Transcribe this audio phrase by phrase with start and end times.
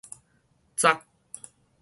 [0.79, 0.99] 鑿